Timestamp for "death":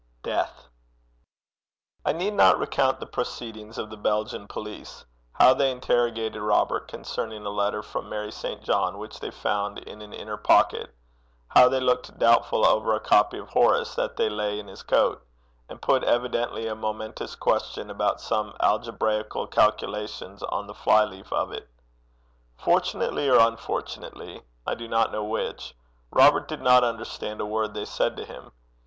0.23-0.67